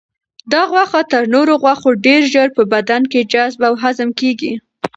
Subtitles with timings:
[0.51, 4.53] دا غوښه تر نورو غوښو ډېر ژر په بدن کې جذب او هضم کیږي.